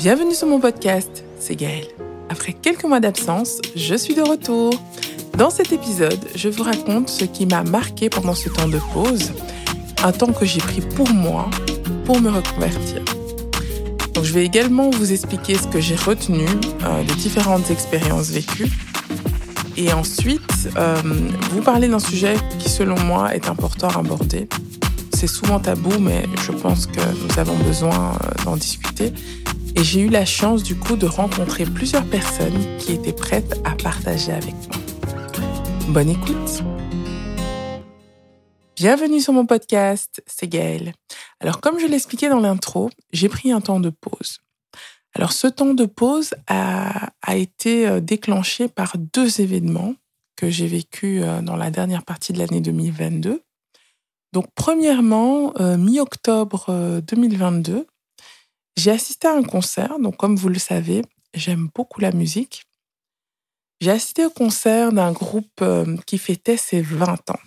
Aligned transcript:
Bienvenue 0.00 0.34
sur 0.34 0.46
mon 0.46 0.60
podcast, 0.60 1.24
c'est 1.38 1.56
Gaëlle. 1.56 1.86
Après 2.30 2.54
quelques 2.54 2.84
mois 2.84 3.00
d'absence, 3.00 3.60
je 3.76 3.94
suis 3.94 4.14
de 4.14 4.22
retour. 4.22 4.72
Dans 5.36 5.50
cet 5.50 5.72
épisode, 5.72 6.18
je 6.34 6.48
vous 6.48 6.62
raconte 6.62 7.10
ce 7.10 7.26
qui 7.26 7.44
m'a 7.44 7.64
marqué 7.64 8.08
pendant 8.08 8.34
ce 8.34 8.48
temps 8.48 8.66
de 8.66 8.78
pause, 8.94 9.34
un 10.02 10.12
temps 10.12 10.32
que 10.32 10.46
j'ai 10.46 10.60
pris 10.60 10.80
pour 10.80 11.10
moi, 11.10 11.50
pour 12.06 12.18
me 12.18 12.30
reconvertir. 12.30 13.04
Donc, 14.14 14.24
je 14.24 14.32
vais 14.32 14.42
également 14.42 14.88
vous 14.88 15.12
expliquer 15.12 15.58
ce 15.58 15.68
que 15.68 15.80
j'ai 15.82 15.96
retenu 15.96 16.46
euh, 16.46 17.04
des 17.04 17.14
différentes 17.16 17.70
expériences 17.70 18.30
vécues. 18.30 18.72
Et 19.76 19.92
ensuite, 19.92 20.70
euh, 20.78 20.96
vous 21.50 21.60
parler 21.60 21.88
d'un 21.88 21.98
sujet 21.98 22.36
qui, 22.58 22.70
selon 22.70 22.98
moi, 23.00 23.34
est 23.34 23.50
important 23.50 23.88
à 23.88 23.98
aborder. 23.98 24.48
C'est 25.12 25.26
souvent 25.26 25.60
tabou, 25.60 25.98
mais 26.00 26.24
je 26.46 26.52
pense 26.52 26.86
que 26.86 27.00
nous 27.00 27.38
avons 27.38 27.56
besoin 27.58 28.14
euh, 28.14 28.44
d'en 28.46 28.56
discuter. 28.56 29.12
Et 29.76 29.84
j'ai 29.84 30.00
eu 30.00 30.08
la 30.08 30.24
chance 30.24 30.62
du 30.62 30.76
coup 30.76 30.96
de 30.96 31.06
rencontrer 31.06 31.64
plusieurs 31.64 32.04
personnes 32.04 32.76
qui 32.78 32.92
étaient 32.92 33.12
prêtes 33.12 33.60
à 33.64 33.76
partager 33.76 34.32
avec 34.32 34.54
moi. 34.68 34.80
Bonne 35.88 36.10
écoute. 36.10 36.62
Bienvenue 38.76 39.20
sur 39.20 39.32
mon 39.32 39.46
podcast, 39.46 40.22
c'est 40.26 40.48
Gaëlle. 40.48 40.94
Alors 41.40 41.60
comme 41.60 41.78
je 41.78 41.86
l'expliquais 41.86 42.28
dans 42.28 42.40
l'intro, 42.40 42.90
j'ai 43.12 43.28
pris 43.28 43.52
un 43.52 43.60
temps 43.60 43.80
de 43.80 43.90
pause. 43.90 44.40
Alors 45.14 45.32
ce 45.32 45.46
temps 45.46 45.74
de 45.74 45.86
pause 45.86 46.34
a, 46.46 47.10
a 47.22 47.36
été 47.36 47.86
euh, 47.86 48.00
déclenché 48.00 48.68
par 48.68 48.96
deux 48.96 49.40
événements 49.40 49.94
que 50.36 50.50
j'ai 50.50 50.66
vécus 50.66 51.22
euh, 51.24 51.42
dans 51.42 51.56
la 51.56 51.70
dernière 51.70 52.04
partie 52.04 52.32
de 52.32 52.38
l'année 52.38 52.60
2022. 52.60 53.42
Donc 54.32 54.46
premièrement, 54.54 55.52
euh, 55.60 55.76
mi-octobre 55.76 57.00
2022, 57.06 57.86
j'ai 58.80 58.90
assisté 58.92 59.28
à 59.28 59.34
un 59.34 59.42
concert, 59.42 59.98
donc 59.98 60.16
comme 60.16 60.36
vous 60.36 60.48
le 60.48 60.58
savez, 60.58 61.02
j'aime 61.34 61.68
beaucoup 61.74 62.00
la 62.00 62.12
musique. 62.12 62.64
J'ai 63.80 63.90
assisté 63.90 64.24
au 64.24 64.30
concert 64.30 64.90
d'un 64.90 65.12
groupe 65.12 65.60
euh, 65.60 65.98
qui 66.06 66.16
fêtait 66.16 66.56
ses 66.56 66.80
20 66.80 67.30
ans. 67.30 67.40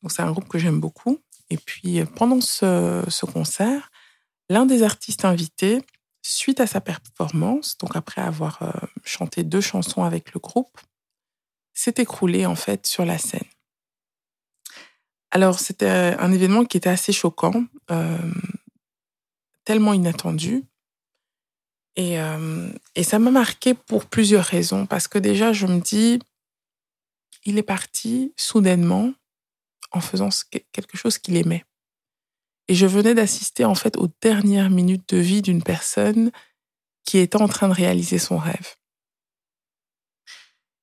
Donc 0.00 0.10
c'est 0.10 0.22
un 0.22 0.32
groupe 0.32 0.48
que 0.48 0.58
j'aime 0.58 0.80
beaucoup. 0.80 1.18
Et 1.50 1.58
puis 1.58 2.00
euh, 2.00 2.06
pendant 2.06 2.40
ce, 2.40 3.04
ce 3.08 3.26
concert, 3.26 3.90
l'un 4.48 4.64
des 4.64 4.82
artistes 4.82 5.26
invités, 5.26 5.82
suite 6.22 6.60
à 6.60 6.66
sa 6.66 6.80
performance, 6.80 7.76
donc 7.76 7.94
après 7.94 8.22
avoir 8.22 8.62
euh, 8.62 8.70
chanté 9.04 9.44
deux 9.44 9.60
chansons 9.60 10.02
avec 10.02 10.32
le 10.32 10.40
groupe, 10.40 10.80
s'est 11.74 11.94
écroulé 11.98 12.46
en 12.46 12.56
fait 12.56 12.86
sur 12.86 13.04
la 13.04 13.18
scène. 13.18 13.48
Alors 15.30 15.58
c'était 15.60 16.16
un 16.18 16.32
événement 16.32 16.64
qui 16.64 16.78
était 16.78 16.90
assez 16.90 17.12
choquant 17.12 17.64
tellement 19.64 19.92
inattendu. 19.92 20.64
Et, 21.96 22.18
euh, 22.20 22.70
et 22.94 23.02
ça 23.02 23.18
m'a 23.18 23.30
marqué 23.30 23.74
pour 23.74 24.06
plusieurs 24.06 24.44
raisons. 24.44 24.86
Parce 24.86 25.08
que 25.08 25.18
déjà, 25.18 25.52
je 25.52 25.66
me 25.66 25.80
dis, 25.80 26.18
il 27.44 27.58
est 27.58 27.62
parti 27.62 28.32
soudainement 28.36 29.12
en 29.90 30.00
faisant 30.00 30.30
quelque 30.72 30.96
chose 30.96 31.18
qu'il 31.18 31.36
aimait. 31.36 31.64
Et 32.68 32.74
je 32.74 32.86
venais 32.86 33.14
d'assister 33.14 33.64
en 33.64 33.74
fait 33.74 33.96
aux 33.96 34.08
dernières 34.20 34.70
minutes 34.70 35.08
de 35.10 35.18
vie 35.18 35.42
d'une 35.42 35.62
personne 35.62 36.30
qui 37.04 37.18
était 37.18 37.40
en 37.40 37.48
train 37.48 37.68
de 37.68 37.74
réaliser 37.74 38.18
son 38.18 38.38
rêve. 38.38 38.76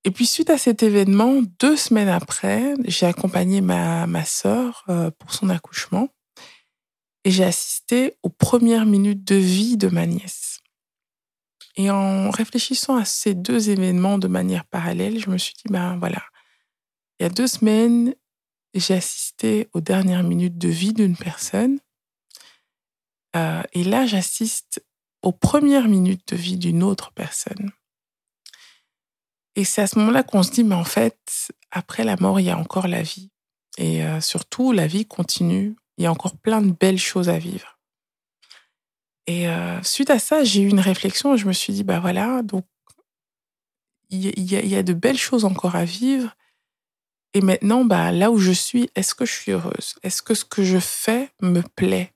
Et 0.03 0.11
puis 0.11 0.25
suite 0.25 0.49
à 0.49 0.57
cet 0.57 0.83
événement, 0.83 1.41
deux 1.59 1.75
semaines 1.75 2.09
après, 2.09 2.73
j'ai 2.85 3.05
accompagné 3.05 3.61
ma, 3.61 4.07
ma 4.07 4.25
sœur 4.25 4.85
euh, 4.89 5.11
pour 5.11 5.33
son 5.33 5.49
accouchement 5.49 6.09
et 7.29 7.31
j'ai 7.31 7.43
assisté 7.43 8.17
aux 8.23 8.29
premières 8.29 8.87
minutes 8.87 9.23
de 9.23 9.35
vie 9.35 9.77
de 9.77 9.87
ma 9.87 10.07
nièce. 10.07 10.61
Et 11.75 11.91
en 11.91 12.31
réfléchissant 12.31 12.95
à 12.95 13.05
ces 13.05 13.35
deux 13.35 13.69
événements 13.69 14.17
de 14.17 14.27
manière 14.27 14.65
parallèle, 14.65 15.19
je 15.19 15.29
me 15.29 15.37
suis 15.37 15.53
dit, 15.53 15.71
ben 15.71 15.95
voilà, 15.99 16.23
il 17.19 17.23
y 17.23 17.25
a 17.27 17.29
deux 17.29 17.45
semaines, 17.45 18.15
j'ai 18.73 18.95
assisté 18.95 19.69
aux 19.73 19.79
dernières 19.79 20.23
minutes 20.23 20.57
de 20.57 20.69
vie 20.69 20.91
d'une 20.91 21.15
personne. 21.15 21.77
Euh, 23.35 23.61
et 23.73 23.83
là, 23.83 24.07
j'assiste 24.07 24.83
aux 25.21 25.31
premières 25.31 25.87
minutes 25.87 26.33
de 26.33 26.35
vie 26.35 26.57
d'une 26.57 26.81
autre 26.81 27.11
personne. 27.11 27.71
Et 29.55 29.65
c'est 29.65 29.83
à 29.83 29.87
ce 29.87 29.99
moment-là 29.99 30.23
qu'on 30.23 30.41
se 30.41 30.49
dit, 30.49 30.63
mais 30.63 30.73
en 30.73 30.83
fait, 30.83 31.51
après 31.69 32.03
la 32.03 32.15
mort, 32.15 32.39
il 32.39 32.47
y 32.47 32.49
a 32.49 32.57
encore 32.57 32.87
la 32.87 33.03
vie. 33.03 33.29
Et 33.77 34.03
euh, 34.03 34.19
surtout, 34.19 34.71
la 34.71 34.87
vie 34.87 35.05
continue 35.05 35.75
il 35.99 36.03
y 36.03 36.05
a 36.05 36.11
encore 36.11 36.37
plein 36.37 36.61
de 36.61 36.71
belles 36.71 36.97
choses 36.97 37.27
à 37.29 37.37
vivre. 37.37 37.77
Et 39.27 39.47
euh, 39.49 39.83
suite 39.83 40.09
à 40.09 40.17
ça, 40.17 40.43
j'ai 40.43 40.61
eu 40.61 40.69
une 40.69 40.79
réflexion 40.79 41.35
et 41.35 41.37
je 41.37 41.45
me 41.45 41.53
suis 41.53 41.73
dit, 41.73 41.83
bah 41.83 41.99
voilà, 41.99 42.41
donc 42.41 42.65
il 44.09 44.41
y, 44.41 44.75
a, 44.75 44.81
de 44.81 44.93
belles 44.93 45.19
choses 45.19 45.45
encore 45.45 45.75
à 45.75 45.85
vivre. 45.85 46.35
Et 47.35 47.41
maintenant, 47.41 47.85
bah, 47.85 48.11
là 48.11 48.31
où 48.31 48.39
je 48.39 48.51
suis, 48.51 48.89
est-ce 48.95 49.13
que 49.13 49.25
je 49.25 49.33
suis 49.33 49.51
heureuse? 49.51 49.95
Est-ce 50.01 50.23
que 50.23 50.33
ce 50.33 50.45
que 50.45 50.63
je 50.63 50.79
fais 50.79 51.29
me 51.43 51.61
plaît? 51.61 52.11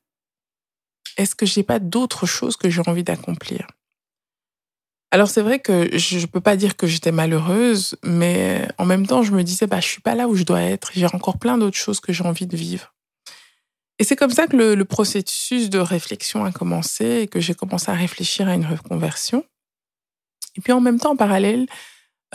Est-ce 1.17 1.35
que 1.35 1.45
j'ai 1.45 1.61
pas 1.61 1.77
d'autres 1.77 2.25
choses 2.25 2.57
que 2.57 2.71
j'ai 2.71 2.81
envie 2.87 3.03
d'accomplir? 3.03 3.67
Alors 5.11 5.29
c'est 5.29 5.43
vrai 5.43 5.59
que 5.59 5.95
je 5.95 6.17
ne 6.17 6.25
peux 6.25 6.41
pas 6.41 6.55
dire 6.55 6.75
que 6.75 6.87
j'étais 6.87 7.11
malheureuse, 7.11 7.95
mais 8.01 8.67
en 8.79 8.85
même 8.85 9.05
temps 9.05 9.21
je 9.21 9.31
me 9.31 9.43
disais 9.43 9.67
bah 9.67 9.79
je 9.79 9.85
suis 9.85 10.01
pas 10.01 10.15
là 10.15 10.27
où 10.27 10.33
je 10.33 10.43
dois 10.43 10.61
être. 10.63 10.89
J'ai 10.95 11.05
encore 11.05 11.37
plein 11.37 11.59
d'autres 11.59 11.77
choses 11.77 11.99
que 11.99 12.11
j'ai 12.11 12.23
envie 12.23 12.47
de 12.47 12.57
vivre. 12.57 12.92
Et 14.03 14.05
c'est 14.05 14.17
comme 14.17 14.31
ça 14.31 14.47
que 14.47 14.57
le, 14.57 14.83
processus 14.83 15.69
de 15.69 15.79
réflexion 15.79 16.43
a 16.43 16.51
commencé 16.51 17.21
et 17.21 17.27
que 17.29 17.39
j'ai 17.39 17.53
commencé 17.53 17.89
à 17.89 17.93
réfléchir 17.93 18.49
à 18.49 18.53
une 18.53 18.65
reconversion. 18.65 19.45
Et 20.57 20.61
puis 20.61 20.73
en 20.73 20.81
même 20.81 20.99
temps, 20.99 21.11
en 21.11 21.15
parallèle, 21.15 21.67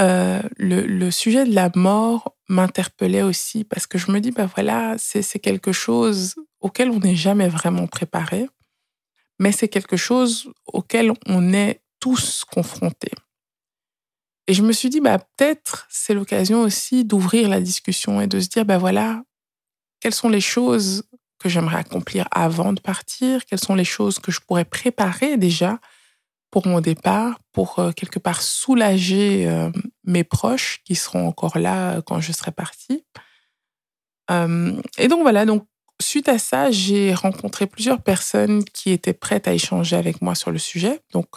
euh, 0.01 0.41
le, 0.57 1.11
sujet 1.11 1.45
de 1.45 1.55
la 1.55 1.71
mort 1.75 2.39
m'interpellait 2.49 3.21
aussi 3.21 3.65
parce 3.65 3.87
que 3.87 3.99
je 3.99 4.11
me 4.11 4.19
dis, 4.19 4.31
ben 4.31 4.47
voilà, 4.47 4.97
c'est 4.97 5.39
quelque 5.41 5.73
chose 5.73 6.37
auquel 6.61 6.89
on 6.89 7.01
n'est 7.01 7.17
jamais 7.17 7.49
vraiment 7.51 7.87
préparé, 7.87 8.49
mais 9.39 9.53
c'est 9.53 9.69
quelque 9.69 9.99
chose 9.99 10.51
auquel 10.65 11.13
on 11.27 11.53
est 11.53 11.83
tous 12.01 12.47
confrontés. 12.51 13.13
Et 14.47 14.55
je 14.55 14.63
me 14.63 14.73
suis 14.73 14.89
dit, 14.89 15.03
bah, 15.03 15.19
peut-être 15.19 15.87
c'est 15.91 16.15
l'occasion 16.15 16.63
aussi 16.63 17.05
d'ouvrir 17.05 17.51
la 17.51 17.61
discussion 17.61 18.23
et 18.23 18.27
de 18.27 18.41
se 18.41 18.49
dire, 18.49 18.65
ben 18.65 18.79
voilà, 18.79 19.23
quelles 20.01 20.15
sont 20.15 20.29
les 20.29 20.41
choses 20.41 21.03
que 21.39 21.49
j'aimerais 21.49 21.79
accomplir 21.79 22.27
avant 22.31 22.73
de 22.73 22.81
partir, 22.81 23.45
quelles 23.47 23.61
sont 23.61 23.75
les 23.75 23.85
choses 23.85 24.19
que 24.19 24.33
je 24.33 24.41
pourrais 24.41 24.65
préparer 24.65 25.37
déjà 25.37 25.79
pour 26.51 26.67
mon 26.67 26.81
départ, 26.81 27.39
pour 27.53 27.79
euh, 27.79 27.93
quelque 27.93 28.19
part 28.19 28.43
soulager 28.43 29.47
euh, 29.47 29.71
mes 30.05 30.25
proches 30.25 30.81
qui 30.85 30.95
seront 30.95 31.29
encore 31.29 31.59
là 31.59 31.97
euh, 31.97 32.03
quand 32.03 32.21
je 32.21 32.33
serai 32.33 32.53
partie? 32.53 33.05
et 34.31 35.09
donc 35.09 35.23
voilà, 35.23 35.47
donc 35.47 35.67
suite 36.03 36.29
à 36.29 36.39
ça, 36.39 36.71
j'ai 36.71 37.15
rencontré 37.15 37.67
plusieurs 37.67 38.03
personnes 38.03 38.63
qui 38.63 38.91
étaient 38.91 39.15
prêtes 39.15 39.49
à 39.49 39.55
échanger 39.55 39.97
avec 39.97 40.21
moi 40.21 40.35
sur 40.35 40.51
le 40.51 40.59
sujet. 40.59 41.01
Donc 41.15 41.29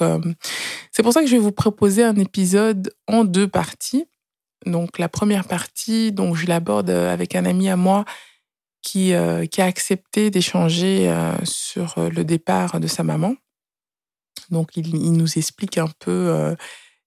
c'est 0.91 1.01
pour 1.01 1.13
ça 1.13 1.21
que 1.21 1.27
je 1.27 1.31
vais 1.31 1.41
vous 1.41 1.53
proposer 1.53 2.03
un 2.03 2.17
épisode 2.17 2.93
en 3.07 3.23
deux 3.23 3.47
parties. 3.47 4.09
Donc 4.65 4.99
la 4.99 5.07
première 5.07 5.45
partie, 5.45 6.11
donc 6.11 6.35
je 6.35 6.47
l'aborde 6.47 6.89
avec 6.89 7.33
un 7.37 7.45
ami 7.45 7.69
à 7.69 7.77
moi 7.77 8.03
qui, 8.81 9.13
euh, 9.13 9.45
qui 9.45 9.61
a 9.61 9.65
accepté 9.65 10.29
d'échanger 10.29 11.09
euh, 11.09 11.33
sur 11.43 11.97
euh, 11.97 12.09
le 12.09 12.23
départ 12.23 12.79
de 12.79 12.87
sa 12.87 13.03
maman. 13.03 13.35
Donc, 14.49 14.75
il, 14.75 15.13
nous 15.13 15.37
explique 15.37 15.77
un 15.77 15.89
peu 15.99 16.55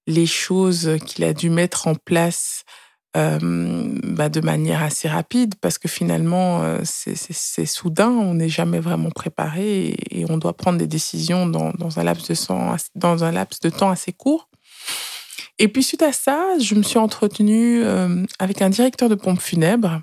les 0.06 0.24
choses 0.24 0.96
qu'il 1.04 1.24
a 1.24 1.34
dû 1.34 1.50
mettre 1.50 1.88
en 1.88 1.94
place 1.94 2.64
bah, 3.14 4.28
de 4.30 4.40
manière 4.40 4.82
assez 4.82 5.08
rapide, 5.08 5.54
parce 5.60 5.76
que 5.76 5.86
finalement, 5.86 6.62
c'est 6.84 7.66
soudain, 7.66 8.08
on 8.08 8.34
n'est 8.34 8.48
jamais 8.48 8.80
vraiment 8.80 9.10
préparé 9.10 9.94
et, 10.10 10.24
on 10.30 10.38
doit 10.38 10.56
prendre 10.56 10.78
des 10.78 10.86
décisions 10.86 11.46
dans, 11.46 11.98
un 11.98 12.02
laps 12.02 12.28
de 12.28 12.34
temps, 12.34 12.76
dans 12.94 13.24
un 13.24 13.32
laps 13.32 13.60
de 13.60 13.68
temps 13.68 13.90
assez 13.90 14.12
court. 14.12 14.48
Et 15.58 15.68
puis, 15.68 15.82
suite 15.82 16.02
à 16.02 16.12
ça, 16.12 16.46
je 16.58 16.74
me 16.74 16.82
suis 16.82 16.98
entretenue 16.98 17.84
avec 18.38 18.62
un 18.62 18.70
directeur 18.70 19.10
de 19.10 19.16
pompe 19.16 19.40
funèbre 19.40 20.00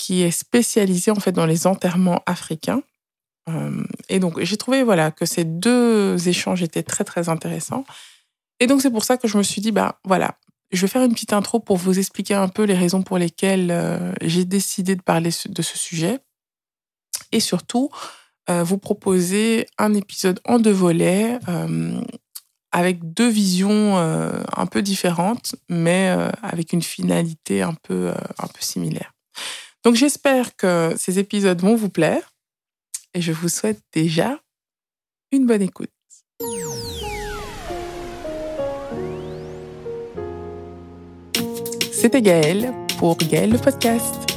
qui 0.00 0.22
est 0.22 0.30
spécialisé 0.30 1.10
en 1.10 1.16
fait 1.16 1.32
dans 1.32 1.44
les 1.44 1.66
enterrements 1.66 2.22
africains. 2.24 2.82
Euh, 3.50 3.84
et 4.08 4.18
donc 4.18 4.40
j'ai 4.40 4.56
trouvé 4.56 4.82
voilà 4.82 5.10
que 5.10 5.26
ces 5.26 5.44
deux 5.44 6.26
échanges 6.26 6.62
étaient 6.62 6.82
très 6.82 7.04
très 7.04 7.28
intéressants. 7.28 7.84
Et 8.60 8.66
donc 8.66 8.80
c'est 8.80 8.90
pour 8.90 9.04
ça 9.04 9.18
que 9.18 9.28
je 9.28 9.36
me 9.36 9.42
suis 9.42 9.60
dit 9.60 9.72
bah 9.72 10.00
voilà, 10.04 10.38
je 10.72 10.80
vais 10.80 10.88
faire 10.88 11.04
une 11.04 11.12
petite 11.12 11.34
intro 11.34 11.60
pour 11.60 11.76
vous 11.76 11.98
expliquer 11.98 12.32
un 12.32 12.48
peu 12.48 12.62
les 12.62 12.74
raisons 12.74 13.02
pour 13.02 13.18
lesquelles 13.18 13.70
euh, 13.70 14.12
j'ai 14.22 14.46
décidé 14.46 14.96
de 14.96 15.02
parler 15.02 15.30
de 15.46 15.62
ce 15.62 15.78
sujet 15.78 16.18
et 17.30 17.40
surtout 17.40 17.90
euh, 18.48 18.62
vous 18.62 18.78
proposer 18.78 19.66
un 19.76 19.92
épisode 19.92 20.40
en 20.46 20.58
deux 20.58 20.72
volets 20.72 21.38
avec 22.72 23.12
deux 23.12 23.28
visions 23.28 23.98
un 23.98 24.66
peu 24.66 24.80
différentes 24.80 25.56
mais 25.68 26.08
avec 26.42 26.72
une 26.72 26.82
finalité 26.82 27.60
un 27.60 27.74
peu 27.74 28.12
un 28.38 28.46
peu 28.46 28.60
similaire. 28.60 29.12
Donc 29.84 29.94
j'espère 29.94 30.56
que 30.56 30.94
ces 30.96 31.18
épisodes 31.18 31.60
vont 31.60 31.74
vous 31.74 31.88
plaire 31.88 32.32
et 33.14 33.20
je 33.20 33.32
vous 33.32 33.48
souhaite 33.48 33.80
déjà 33.92 34.38
une 35.32 35.46
bonne 35.46 35.62
écoute. 35.62 35.90
C'était 41.92 42.22
Gaëlle 42.22 42.72
pour 42.98 43.16
Gaëlle 43.18 43.52
le 43.52 43.58
podcast. 43.58 44.29